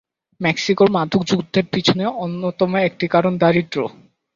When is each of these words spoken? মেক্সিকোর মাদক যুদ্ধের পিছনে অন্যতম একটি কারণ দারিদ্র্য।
মেক্সিকোর 0.41 0.87
মাদক 0.91 1.21
যুদ্ধের 1.23 1.65
পিছনে 1.73 2.03
অন্যতম 2.23 2.71
একটি 2.87 3.05
কারণ 3.07 3.33
দারিদ্র্য। 3.37 3.85